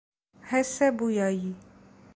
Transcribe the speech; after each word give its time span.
حس 0.41 0.81
بویایی 0.83 1.55